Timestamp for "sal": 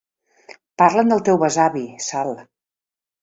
2.07-2.33